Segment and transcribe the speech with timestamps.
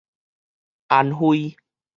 [0.87, 1.55] 安徽